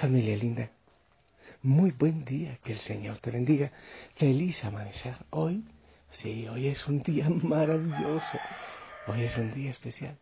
[0.00, 0.70] Familia linda,
[1.60, 3.70] muy buen día, que el Señor te bendiga.
[4.14, 5.14] Feliz amanecer.
[5.28, 5.62] Hoy,
[6.12, 8.38] sí, hoy es un día maravilloso.
[9.08, 10.16] Hoy es un día especial.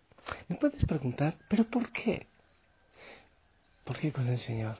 [0.49, 2.27] Me puedes preguntar, ¿pero por qué?
[3.85, 4.79] ¿Por qué con el Señor?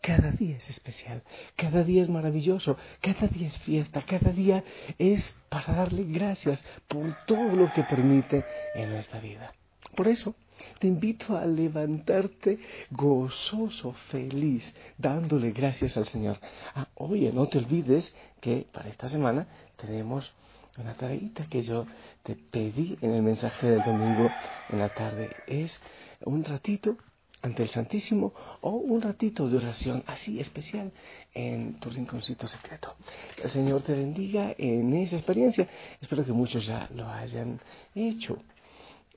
[0.00, 1.22] Cada día es especial,
[1.54, 4.64] cada día es maravilloso, cada día es fiesta, cada día
[4.98, 9.52] es para darle gracias por todo lo que permite en nuestra vida.
[9.94, 10.34] Por eso,
[10.78, 12.58] te invito a levantarte
[12.90, 16.38] gozoso, feliz, dándole gracias al Señor.
[16.74, 19.46] Ah, oye, no te olvides que para esta semana
[19.76, 20.32] tenemos
[20.76, 21.86] una tareita que yo
[22.22, 24.30] te pedí en el mensaje del domingo
[24.70, 25.30] en la tarde.
[25.46, 25.80] Es
[26.24, 26.96] un ratito
[27.42, 30.92] ante el Santísimo o un ratito de oración así especial
[31.34, 32.96] en tu rinconcito secreto.
[33.36, 35.68] Que el Señor te bendiga en esa experiencia.
[36.00, 37.60] Espero que muchos ya lo hayan
[37.94, 38.38] hecho.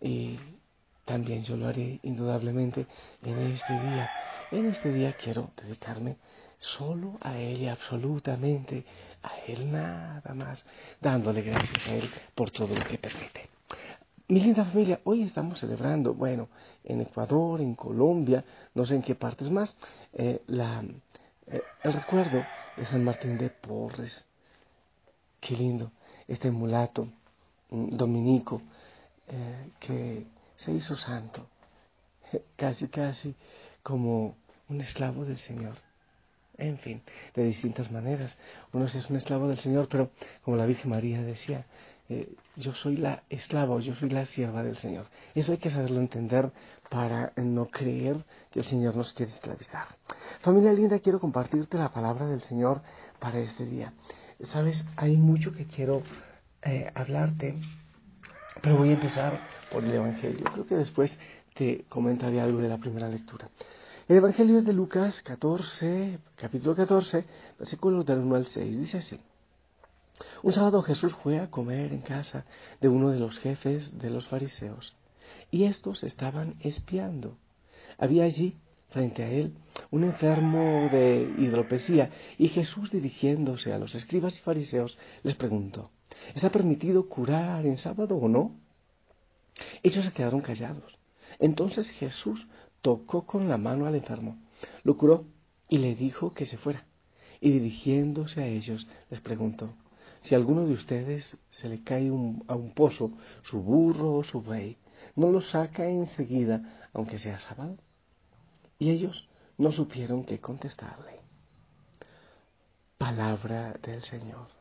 [0.01, 0.39] Y
[1.05, 2.87] también yo lo haré indudablemente
[3.23, 4.09] en este día.
[4.51, 6.17] En este día quiero dedicarme
[6.57, 8.85] solo a Él absolutamente
[9.23, 10.63] a Él nada más,
[10.99, 13.49] dándole gracias a Él por todo lo que permite.
[14.27, 16.47] Mi linda familia, hoy estamos celebrando, bueno,
[16.83, 18.43] en Ecuador, en Colombia,
[18.73, 19.75] no sé en qué partes más,
[20.13, 20.83] eh, la,
[21.47, 22.41] eh, el recuerdo
[22.77, 24.25] de San Martín de Porres.
[25.41, 25.91] Qué lindo,
[26.27, 27.07] este mulato
[27.71, 28.61] mm, dominico
[29.31, 30.25] eh, que
[30.57, 31.47] se hizo santo,
[32.55, 33.35] casi, casi
[33.81, 34.35] como
[34.69, 35.75] un esclavo del Señor.
[36.57, 37.01] En fin,
[37.33, 38.37] de distintas maneras.
[38.71, 40.11] Uno es un esclavo del Señor, pero
[40.43, 41.65] como la Virgen María decía,
[42.09, 45.05] eh, yo soy la esclava yo soy la sierva del Señor.
[45.33, 46.51] Eso hay que saberlo entender
[46.89, 49.87] para no creer que el Señor nos quiere esclavizar.
[50.41, 52.81] Familia linda, quiero compartirte la palabra del Señor
[53.19, 53.93] para este día.
[54.43, 56.03] Sabes, hay mucho que quiero
[56.63, 57.55] eh, hablarte
[58.61, 59.39] pero voy a empezar
[59.71, 60.43] por el Evangelio.
[60.53, 61.17] Creo que después
[61.53, 63.49] te comentaré algo de la primera lectura.
[64.07, 67.25] El Evangelio es de Lucas 14, capítulo 14,
[67.57, 68.77] versículos del 1 al 6.
[68.77, 69.19] Dice así.
[70.43, 72.45] Un sábado Jesús fue a comer en casa
[72.79, 74.93] de uno de los jefes de los fariseos,
[75.49, 77.37] y estos estaban espiando.
[77.97, 78.57] Había allí,
[78.89, 79.55] frente a él,
[79.89, 85.89] un enfermo de hidropesía, y Jesús dirigiéndose a los escribas y fariseos les preguntó,
[86.35, 88.55] ¿Está permitido curar en sábado o no?
[89.83, 90.97] Ellos se quedaron callados.
[91.39, 92.47] Entonces Jesús
[92.81, 94.37] tocó con la mano al enfermo,
[94.83, 95.25] lo curó
[95.67, 96.85] y le dijo que se fuera.
[97.39, 99.73] Y dirigiéndose a ellos les preguntó,
[100.21, 103.11] si a alguno de ustedes se le cae a un pozo
[103.43, 104.77] su burro o su buey,
[105.15, 107.77] ¿no lo saca enseguida, aunque sea sábado?
[108.77, 109.27] Y ellos
[109.57, 111.19] no supieron qué contestarle.
[112.97, 114.60] Palabra del Señor.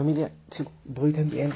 [0.00, 0.32] Familia,
[0.86, 1.52] voy también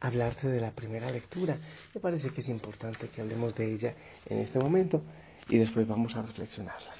[0.00, 1.56] a hablarte de la primera lectura.
[1.94, 3.94] Me parece que es importante que hablemos de ella
[4.26, 5.04] en este momento
[5.48, 6.96] y después vamos a reflexionarlas.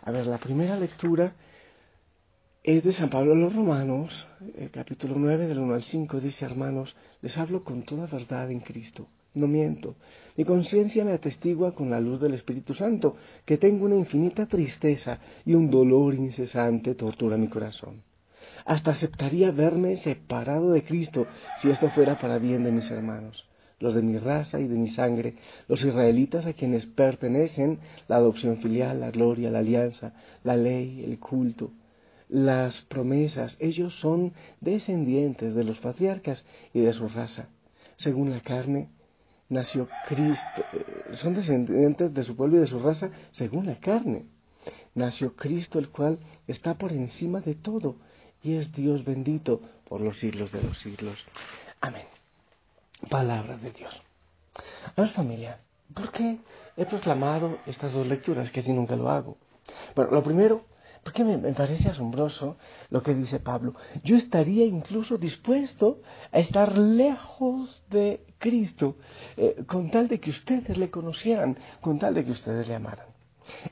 [0.00, 1.34] A ver, la primera lectura
[2.62, 4.26] es de San Pablo a los Romanos,
[4.56, 8.60] el capítulo 9 del 1 al 5, dice, hermanos, les hablo con toda verdad en
[8.60, 9.06] Cristo.
[9.34, 9.96] No miento.
[10.34, 15.18] Mi conciencia me atestigua con la luz del Espíritu Santo que tengo una infinita tristeza
[15.44, 18.07] y un dolor incesante tortura mi corazón
[18.68, 21.26] hasta aceptaría verme separado de Cristo
[21.60, 23.48] si esto fuera para bien de mis hermanos,
[23.80, 25.36] los de mi raza y de mi sangre,
[25.68, 30.12] los israelitas a quienes pertenecen la adopción filial, la gloria, la alianza,
[30.44, 31.72] la ley, el culto,
[32.28, 33.56] las promesas.
[33.58, 37.48] Ellos son descendientes de los patriarcas y de su raza.
[37.96, 38.90] Según la carne,
[39.48, 44.26] nació Cristo, eh, son descendientes de su pueblo y de su raza según la carne.
[44.94, 47.96] Nació Cristo, el cual está por encima de todo
[48.42, 51.24] y es Dios bendito por los siglos de los siglos.
[51.80, 52.06] Amén.
[53.08, 54.02] Palabra de Dios.
[54.96, 55.60] A familia,
[55.94, 56.38] ¿por qué
[56.76, 58.50] he proclamado estas dos lecturas?
[58.50, 59.36] Que así nunca lo hago.
[59.94, 60.64] Bueno, lo primero,
[61.04, 62.56] porque me, parece asombroso
[62.90, 63.74] lo que dice Pablo.
[64.02, 66.00] Yo estaría incluso dispuesto
[66.32, 68.96] a estar lejos de Cristo
[69.36, 73.06] eh, con tal de que ustedes le conocieran, con tal de que ustedes le amaran.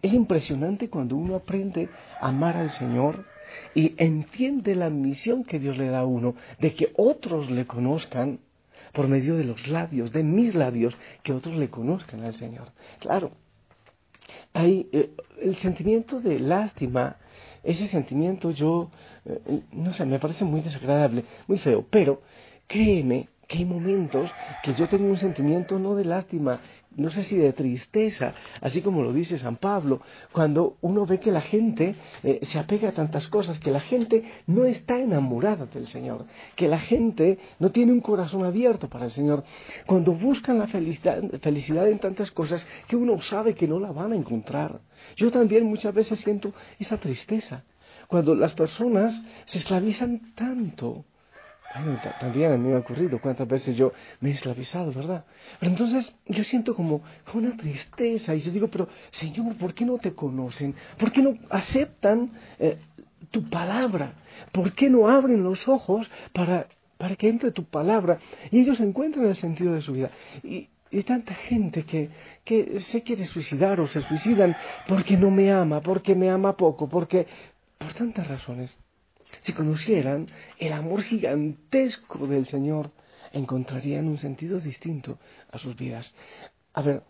[0.02, 1.90] Es impresionante cuando uno aprende
[2.20, 3.26] a amar al Señor
[3.74, 8.40] y entiende la misión que Dios le da a uno de que otros le conozcan
[8.92, 12.72] por medio de los labios, de mis labios, que otros le conozcan al Señor.
[12.98, 13.32] Claro,
[14.54, 15.10] hay eh,
[15.42, 17.16] el sentimiento de lástima,
[17.62, 18.90] ese sentimiento yo,
[19.26, 22.22] eh, no sé, me parece muy desagradable, muy feo, pero
[22.66, 24.30] créeme que hay momentos
[24.62, 26.60] que yo tengo un sentimiento no de lástima,
[26.96, 30.00] no sé si de tristeza, así como lo dice San Pablo,
[30.32, 34.24] cuando uno ve que la gente eh, se apega a tantas cosas, que la gente
[34.46, 39.12] no está enamorada del Señor, que la gente no tiene un corazón abierto para el
[39.12, 39.44] Señor,
[39.86, 44.12] cuando buscan la felicidad, felicidad en tantas cosas que uno sabe que no la van
[44.12, 44.80] a encontrar.
[45.16, 47.64] Yo también muchas veces siento esa tristeza,
[48.08, 51.04] cuando las personas se esclavizan tanto
[52.20, 55.24] también me ha ocurrido cuántas veces yo me he esclavizado, ¿verdad?
[55.60, 57.02] Pero entonces yo siento como,
[57.34, 60.74] una tristeza y yo digo, pero Señor, ¿por qué no te conocen?
[60.98, 62.78] ¿Por qué no aceptan eh,
[63.30, 64.14] tu palabra?
[64.52, 66.68] ¿Por qué no abren los ojos para,
[66.98, 68.18] para que entre tu palabra
[68.50, 70.10] y ellos encuentren el sentido de su vida?
[70.42, 72.10] Y, y tanta gente que,
[72.44, 74.56] que se quiere suicidar o se suicidan
[74.86, 77.26] porque no me ama, porque me ama poco, porque
[77.78, 78.76] por tantas razones.
[79.46, 80.26] Si conocieran
[80.58, 82.90] el amor gigantesco del Señor,
[83.30, 85.20] encontrarían un sentido distinto
[85.52, 86.12] a sus vidas.
[86.72, 87.04] A ver,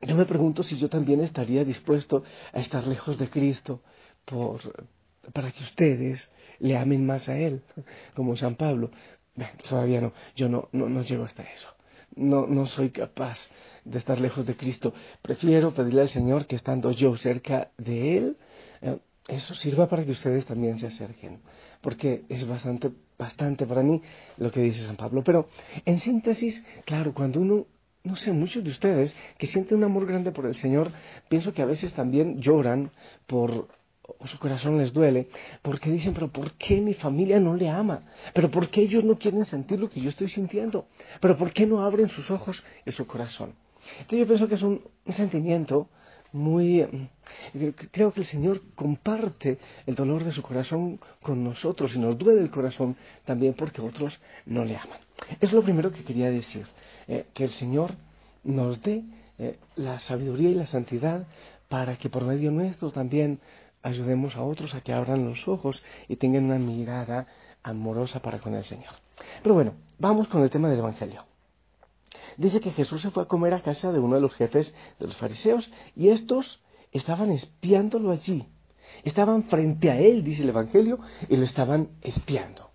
[0.00, 2.22] yo me pregunto si yo también estaría dispuesto
[2.52, 3.82] a estar lejos de Cristo
[4.24, 4.86] por,
[5.32, 7.64] para que ustedes le amen más a Él,
[8.14, 8.92] como San Pablo.
[9.34, 11.74] Bueno, todavía no, yo no, no, no llego hasta eso.
[12.14, 13.50] No, no soy capaz
[13.84, 14.94] de estar lejos de Cristo.
[15.22, 18.36] Prefiero pedirle al Señor que estando yo cerca de Él,
[18.80, 21.40] eh, eso sirva para que ustedes también se acerquen,
[21.82, 24.00] porque es bastante, bastante para mí
[24.38, 25.22] lo que dice San Pablo.
[25.22, 25.48] Pero
[25.84, 27.66] en síntesis, claro, cuando uno,
[28.04, 30.90] no sé, muchos de ustedes que sienten un amor grande por el Señor,
[31.28, 32.90] pienso que a veces también lloran
[33.26, 33.68] por
[34.18, 35.28] o su corazón les duele,
[35.60, 38.04] porque dicen, pero ¿por qué mi familia no le ama?
[38.32, 40.86] ¿Pero por qué ellos no quieren sentir lo que yo estoy sintiendo?
[41.20, 43.54] ¿Pero por qué no abren sus ojos y su corazón?
[44.00, 45.90] Entonces yo pienso que es un sentimiento
[46.32, 46.82] muy...
[46.82, 47.08] Mm,
[47.90, 52.40] creo que el Señor comparte el dolor de su corazón con nosotros y nos duele
[52.40, 54.98] el corazón también porque otros no le aman.
[55.40, 56.66] Es lo primero que quería decir,
[57.06, 57.92] eh, que el Señor
[58.44, 59.04] nos dé
[59.38, 61.26] eh, la sabiduría y la santidad
[61.68, 63.40] para que por medio nuestro también
[63.82, 67.26] ayudemos a otros a que abran los ojos y tengan una mirada
[67.62, 68.94] amorosa para con el Señor.
[69.42, 71.27] Pero bueno, vamos con el tema del Evangelio
[72.38, 75.06] dice que Jesús se fue a comer a casa de uno de los jefes de
[75.06, 76.60] los fariseos y estos
[76.92, 78.46] estaban espiándolo allí.
[79.04, 80.98] Estaban frente a él, dice el Evangelio,
[81.28, 82.70] y lo estaban espiando.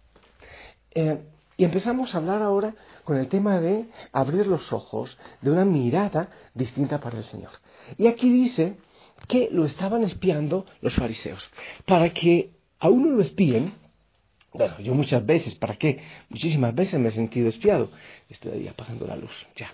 [0.91, 1.19] Eh,
[1.57, 6.29] y empezamos a hablar ahora con el tema de abrir los ojos, de una mirada
[6.53, 7.51] distinta para el Señor.
[7.97, 8.77] Y aquí dice
[9.27, 11.43] que lo estaban espiando los fariseos.
[11.85, 13.73] Para que a uno lo espíen,
[14.53, 15.99] bueno, yo muchas veces, ¿para qué?
[16.29, 17.89] Muchísimas veces me he sentido espiado.
[18.29, 19.73] Estoy apagando la luz, ya.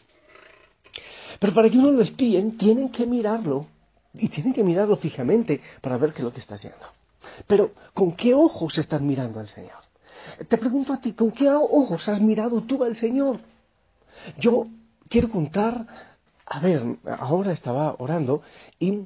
[1.40, 3.68] Pero para que uno lo espíen, tienen que mirarlo.
[4.14, 6.86] Y tienen que mirarlo fijamente para ver qué es lo que está haciendo.
[7.46, 9.90] Pero, ¿con qué ojos están mirando al Señor?
[10.48, 13.40] Te pregunto a ti, ¿con qué ojos has mirado tú al Señor?
[14.40, 14.68] Yo
[15.10, 15.86] quiero contar,
[16.46, 18.42] a ver, ahora estaba orando
[18.80, 19.06] y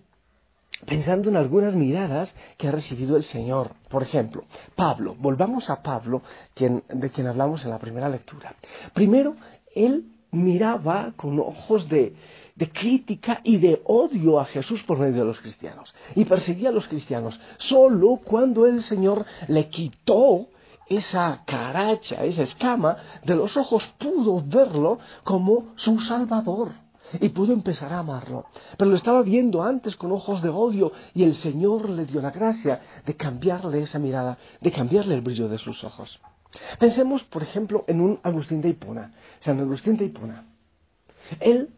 [0.86, 3.72] pensando en algunas miradas que ha recibido el Señor.
[3.90, 4.44] Por ejemplo,
[4.76, 6.22] Pablo, volvamos a Pablo,
[6.56, 8.56] de quien hablamos en la primera lectura.
[8.94, 9.36] Primero,
[9.76, 12.16] él miraba con ojos de,
[12.56, 16.72] de crítica y de odio a Jesús por medio de los cristianos y perseguía a
[16.72, 17.40] los cristianos.
[17.58, 20.48] Solo cuando el Señor le quitó
[20.88, 26.83] esa caracha, esa escama de los ojos, pudo verlo como su Salvador
[27.19, 28.45] y pudo empezar a amarlo.
[28.77, 32.31] Pero lo estaba viendo antes con ojos de odio y el Señor le dio la
[32.31, 36.19] gracia de cambiarle esa mirada, de cambiarle el brillo de sus ojos.
[36.80, 40.46] Pensemos, por ejemplo, en un Agustín de Hipona, San Agustín de Hipona.
[41.39, 41.70] Él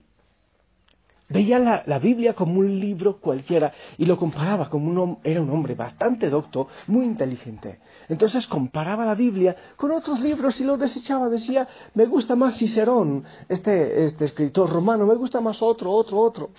[1.29, 5.75] veía la, Biblia como un libro cualquiera y lo comparaba como un era un hombre
[5.75, 7.79] bastante docto, muy inteligente.
[8.07, 11.29] Entonces comparaba la Biblia con otros libros y lo desechaba.
[11.29, 16.51] Decía, me gusta más Cicerón, este, este escritor romano, me gusta más otro, otro, otro.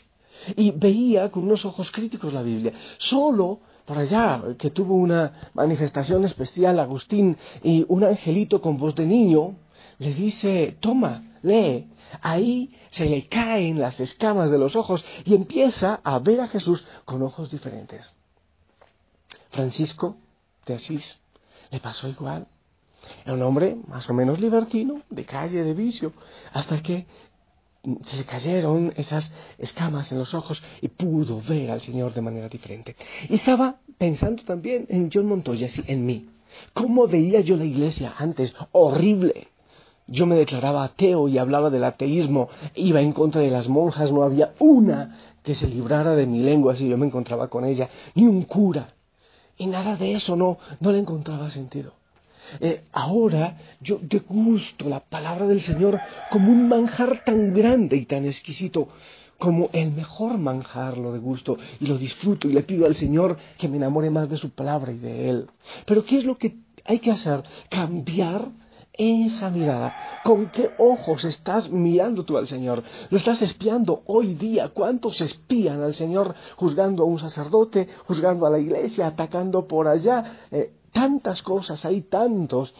[0.57, 2.73] Y veía con unos ojos críticos la Biblia.
[2.99, 9.07] Solo por allá, que tuvo una manifestación especial Agustín y un angelito con voz de
[9.07, 9.55] niño,
[9.99, 11.89] le dice, toma, lee.
[12.23, 16.87] Ahí se le caen las escamas de los ojos y empieza a ver a Jesús
[17.05, 18.15] con ojos diferentes.
[19.51, 20.17] Francisco
[20.67, 21.21] de Asís
[21.71, 22.47] le pasó igual.
[23.25, 26.13] Era un hombre más o menos libertino, de calle, de vicio,
[26.53, 27.07] hasta que
[28.05, 32.97] se cayeron esas escamas en los ojos y pudo ver al Señor de manera diferente.
[33.29, 36.29] Y estaba pensando también en John Montoya, en mí.
[36.73, 38.55] ¿Cómo veía yo la iglesia antes?
[38.73, 39.49] Horrible
[40.07, 44.23] yo me declaraba ateo y hablaba del ateísmo, iba en contra de las monjas, no
[44.23, 48.25] había una que se librara de mi lengua si yo me encontraba con ella, ni
[48.25, 48.95] un cura.
[49.59, 51.93] Y nada de eso no, no le encontraba sentido.
[52.61, 55.99] Eh, ahora yo degusto la palabra del Señor
[56.31, 58.89] como un manjar tan grande y tan exquisito
[59.39, 63.69] como el mejor manjar lo degusto y lo disfruto y le pido al Señor que
[63.69, 65.47] me enamore más de su palabra y de Él.
[65.85, 67.43] Pero ¿qué es lo que hay que hacer?
[67.69, 68.49] Cambiar
[68.99, 69.95] esa mirada.
[70.25, 72.83] ¿Con qué ojos estás mirando tú al Señor?
[73.11, 74.71] ¿Lo estás espiando hoy día?
[74.71, 80.49] ¿Cuántos espían al Señor juzgando a un sacerdote, juzgando a la iglesia, atacando por allá?
[80.51, 82.75] Eh, tantas cosas, hay tantos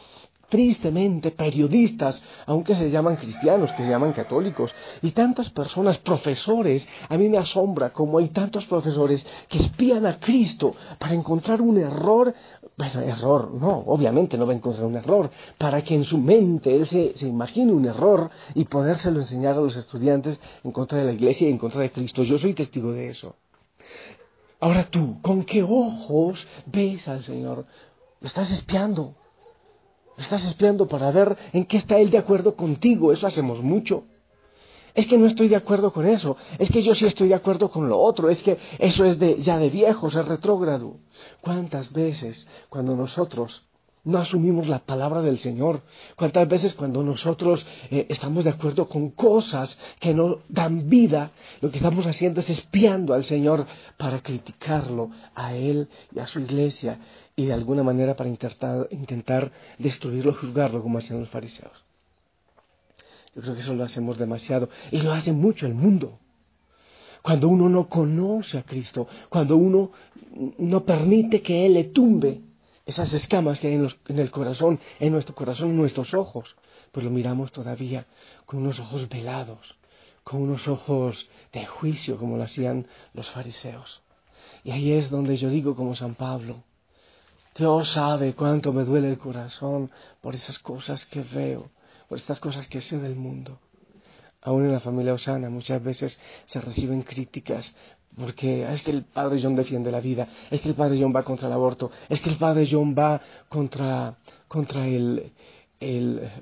[0.49, 4.73] tristemente periodistas, aunque se llaman cristianos, que se llaman católicos,
[5.03, 10.19] y tantas personas, profesores, a mí me asombra como hay tantos profesores que espían a
[10.21, 12.35] Cristo para encontrar un error,
[12.77, 16.75] bueno, error, no, obviamente no va a encontrar un error, para que en su mente
[16.75, 21.05] él se, se imagine un error y podérselo enseñar a los estudiantes en contra de
[21.05, 22.23] la iglesia y en contra de Cristo.
[22.23, 23.35] Yo soy testigo de eso.
[24.61, 27.67] Ahora tú, ¿con qué ojos ves al Señor?
[28.21, 29.15] ¿Lo estás espiando?
[30.19, 33.13] Estás espiando para ver en qué está Él de acuerdo contigo.
[33.13, 34.05] Eso hacemos mucho.
[34.95, 36.39] Es que no estoy de acuerdo con eso.
[36.59, 38.31] Es que yo sí estoy de acuerdo con lo otro.
[38.31, 40.97] Es que eso es de, ya de viejos, es retrógrado.
[41.43, 43.66] ¿Cuántas veces cuando nosotros
[44.07, 45.83] no asumimos la palabra del Señor.
[46.15, 51.71] ¿Cuántas veces cuando nosotros eh, estamos de acuerdo con cosas que no dan vida, lo
[51.71, 57.01] que estamos haciendo es espiando al Señor para criticarlo a Él y a su iglesia
[57.35, 61.85] y de alguna manera para intentar, intentar destruirlo, juzgarlo como hacían los fariseos?
[63.35, 66.21] Yo creo que eso lo hacemos demasiado y lo hace mucho el mundo
[67.23, 69.91] cuando uno no conoce a Cristo, cuando uno
[70.59, 72.46] no permite que Él le tumbe
[72.87, 76.57] esas escamas que hay en, el corazón, en nuestro corazón, en nuestros ojos,
[76.93, 78.07] pues lo miramos todavía
[78.47, 79.77] con unos ojos velados,
[80.23, 84.03] con unos ojos de juicio, como lo hacían los fariseos.
[84.63, 86.63] Y ahí es donde yo digo como San Pablo,
[87.57, 89.91] Dios sabe cuánto me duele el corazón
[90.21, 91.71] por esas cosas que veo,
[92.09, 93.59] por estas cosas que sé del mundo.
[94.43, 97.75] Aún en la familia Osana muchas veces se reciben críticas
[98.17, 101.23] porque es que el padre John defiende la vida, es que el padre John va
[101.23, 104.17] contra el aborto, es que el padre John va contra,
[104.49, 105.33] contra el,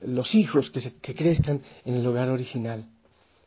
[0.06, 2.86] los hijos que, se, que crezcan en el hogar original.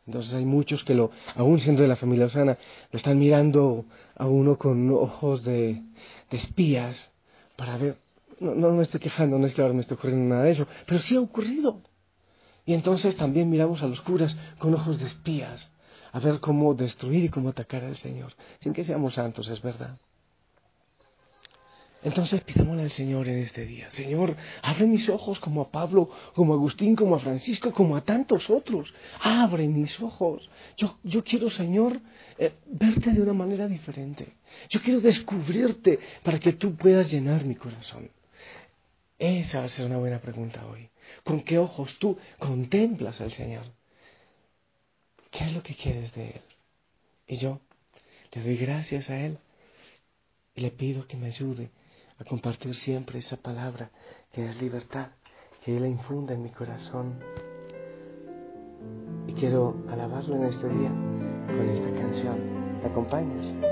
[0.06, 2.58] Entonces hay muchos que lo, aún siendo de la familia Osana,
[2.90, 3.84] lo están mirando
[4.16, 5.82] a uno con ojos de,
[6.30, 7.10] de espías
[7.56, 7.98] para ver,
[8.40, 10.66] no, no me estoy quejando, no es que ahora me esté ocurriendo nada de eso,
[10.86, 11.82] pero sí ha ocurrido.
[12.64, 15.70] Y entonces también miramos a los curas con ojos de espías
[16.18, 19.96] a ver cómo destruir y cómo atacar al Señor, sin que seamos santos, es verdad.
[22.02, 26.52] Entonces pidámosle al Señor en este día, Señor, abre mis ojos como a Pablo, como
[26.52, 28.94] a Agustín, como a Francisco, como a tantos otros.
[29.20, 30.48] Abre mis ojos.
[30.76, 32.00] Yo, yo quiero, Señor,
[32.38, 34.34] eh, verte de una manera diferente.
[34.68, 38.10] Yo quiero descubrirte para que tú puedas llenar mi corazón.
[39.18, 40.88] Esa va a ser una buena pregunta hoy.
[41.24, 43.77] ¿Con qué ojos tú contemplas al Señor?
[45.30, 46.42] ¿Qué es lo que quieres de Él?
[47.26, 47.60] Y yo
[48.32, 49.38] le doy gracias a Él
[50.54, 51.70] y le pido que me ayude
[52.18, 53.90] a compartir siempre esa palabra
[54.32, 55.08] que es libertad,
[55.64, 57.20] que Él la infunda en mi corazón.
[59.26, 60.90] Y quiero alabarlo en este día
[61.46, 62.80] con esta canción.
[62.82, 63.67] ¿Me acompañas?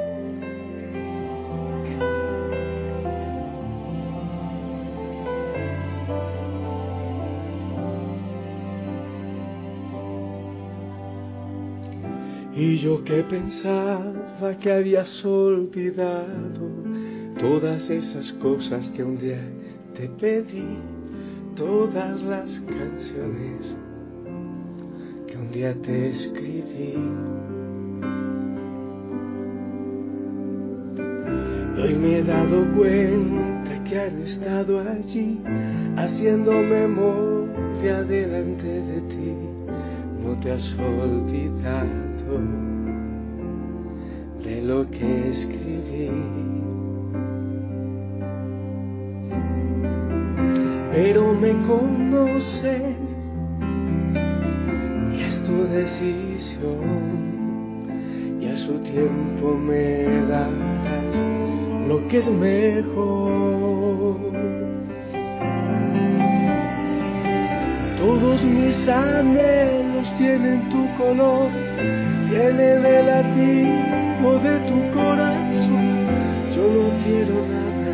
[12.56, 16.70] Y yo que pensaba que habías olvidado
[17.38, 19.42] todas esas cosas que un día
[19.94, 20.78] te pedí,
[21.54, 23.76] todas las canciones
[25.26, 26.94] que un día te escribí.
[31.78, 35.40] hoy me he dado cuenta que han estado allí
[35.96, 39.34] haciendo memoria delante de ti.
[40.22, 42.05] No te has olvidado
[44.42, 46.10] de lo que escribí.
[50.92, 52.96] Pero me conoces
[55.12, 57.16] y es tu decisión
[58.40, 61.26] y a su tiempo me darás
[61.86, 64.16] lo que es mejor.
[67.98, 71.50] Todos mis anhelos tienen tu color
[72.28, 75.86] viene de latido de tu corazón.
[76.54, 77.92] Yo no quiero nada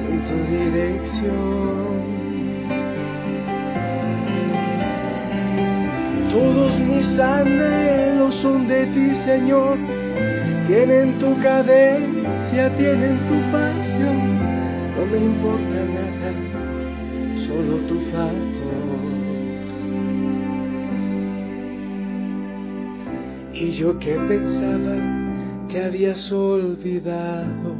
[0.00, 1.94] sin tu dirección.
[6.30, 9.78] Todos mis anhelos son de ti, Señor.
[10.66, 14.38] Tienen tu cadencia, tienen tu pasión.
[14.96, 16.14] No me importa nada
[23.54, 24.96] Y yo que pensaba
[25.68, 27.76] que habías olvidado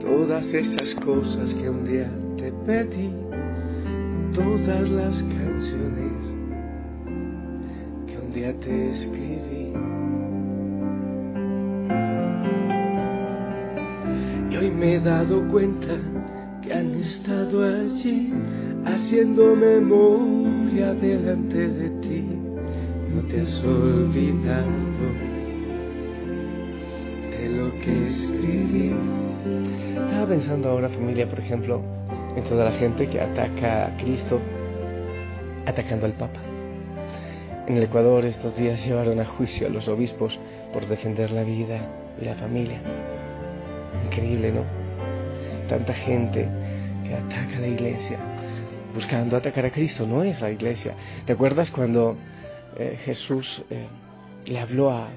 [0.00, 3.10] todas esas cosas que un día te pedí,
[4.32, 6.34] todas las canciones
[8.06, 9.72] que un día te escribí.
[14.50, 15.98] Y hoy me he dado cuenta
[16.62, 18.32] que han estado allí
[18.86, 22.11] haciendo memoria delante de ti.
[23.32, 23.72] Te has de
[27.48, 28.92] lo que escribí.
[29.88, 31.80] Estaba pensando ahora, familia, por ejemplo,
[32.36, 34.38] en toda la gente que ataca a Cristo
[35.64, 36.40] atacando al Papa.
[37.68, 40.38] En el Ecuador estos días llevaron a juicio a los obispos
[40.74, 41.80] por defender la vida
[42.20, 42.82] y la familia.
[44.04, 44.64] Increíble, ¿no?
[45.70, 46.46] Tanta gente
[47.02, 48.18] que ataca a la iglesia
[48.94, 50.94] buscando atacar a Cristo, no es la iglesia.
[51.24, 52.18] ¿Te acuerdas cuando
[52.76, 53.86] eh, Jesús eh,
[54.46, 55.10] le habló a,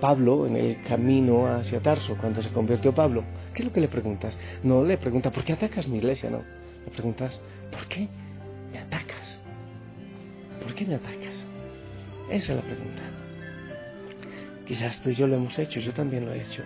[0.00, 3.24] Pablo en el camino hacia Tarso, cuando se convirtió Pablo?
[3.52, 4.38] ¿Qué es lo que le preguntas?
[4.62, 6.30] No le preguntas, ¿por qué atacas mi iglesia?
[6.30, 6.42] No.
[6.86, 8.08] Le preguntas, ¿por qué
[8.72, 9.42] me atacas?
[10.62, 11.46] ¿Por qué me atacas?
[12.30, 13.02] Esa es la pregunta.
[14.66, 16.62] Quizás tú y yo lo hemos hecho, yo también lo he hecho.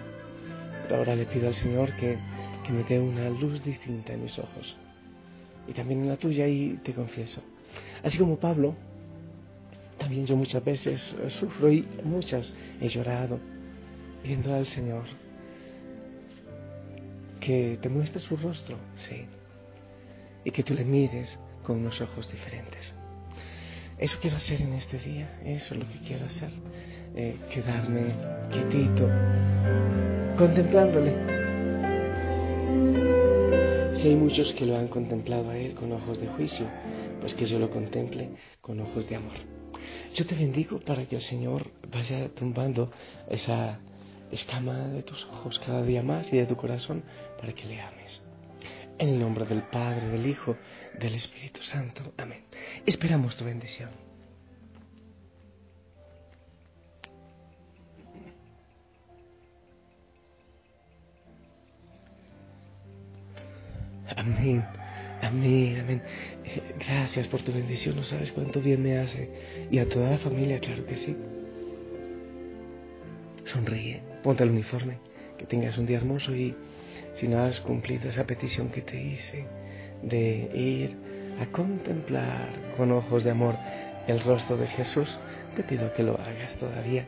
[0.85, 2.17] Pero ahora le pido al Señor que,
[2.65, 4.77] que me dé una luz distinta en mis ojos.
[5.67, 7.41] Y también en la tuya y te confieso.
[8.05, 8.77] Así como Pablo,
[10.07, 13.41] también yo muchas veces sufro y muchas he llorado
[14.23, 15.03] viendo al Señor
[17.41, 18.77] que te muestre su rostro,
[19.09, 19.25] sí,
[20.45, 22.95] y que tú le mires con unos ojos diferentes.
[23.99, 26.53] Eso quiero hacer en este día, eso es lo que quiero hacer,
[27.17, 28.15] eh, quedarme
[28.53, 29.11] quietito,
[30.39, 31.15] contemplándole.
[33.97, 36.69] Si hay muchos que lo han contemplado a Él con ojos de juicio,
[37.21, 39.56] pues que yo lo contemple con ojos de amor.
[40.15, 42.91] Yo te bendigo para que el Señor vaya tumbando
[43.29, 43.79] esa
[44.31, 47.03] escama de tus ojos cada día más y de tu corazón
[47.41, 48.23] para que le ames.
[48.99, 50.57] En el nombre del Padre, del Hijo,
[50.99, 52.15] del Espíritu Santo.
[52.17, 52.45] Amén.
[52.87, 53.91] Esperamos tu bendición.
[64.17, 64.65] Amén,
[65.21, 66.03] amén, amén.
[66.87, 69.29] Gracias por tu bendición, no sabes cuánto bien me hace.
[69.71, 71.17] Y a toda la familia, claro que sí.
[73.45, 74.99] Sonríe, ponte el uniforme,
[75.37, 76.55] que tengas un día hermoso y
[77.15, 79.47] si no has cumplido esa petición que te hice
[80.03, 80.97] de ir
[81.41, 83.57] a contemplar con ojos de amor
[84.07, 85.19] el rostro de Jesús,
[85.57, 87.07] te pido que lo hagas todavía,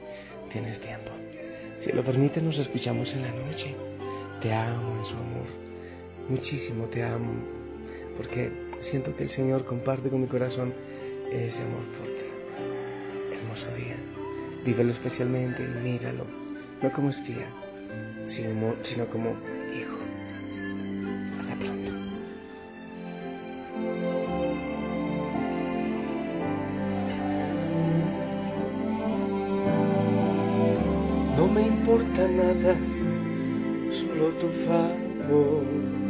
[0.51, 1.11] tienes tiempo.
[1.81, 3.75] Si lo permite, nos escuchamos en la noche.
[4.41, 5.47] Te amo en su amor,
[6.29, 7.33] muchísimo te amo,
[8.17, 10.73] porque siento que el Señor comparte con mi corazón
[11.31, 13.37] ese amor por ti.
[13.37, 13.97] Hermoso día,
[14.65, 16.25] vívelo especialmente y míralo,
[16.83, 17.49] no como espía,
[18.27, 19.31] sino, sino como
[19.77, 19.99] hijo.
[21.41, 21.93] Hasta pronto.
[31.37, 32.77] No me importa nada,
[33.93, 36.08] solo tu favor.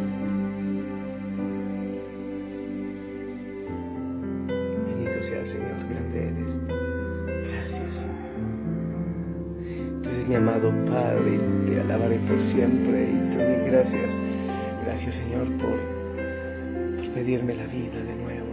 [10.28, 14.14] Mi amado Padre, te alabaré por siempre y te doy gracias.
[14.84, 15.78] Gracias, Señor, por,
[16.96, 18.46] por pedirme la vida de nuevo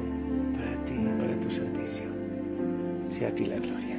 [0.53, 2.05] para ti, para tu servicio.
[3.09, 3.94] Sea a ti la gloria.